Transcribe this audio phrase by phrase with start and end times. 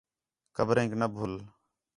[0.55, 1.33] قبریک نہ بُھل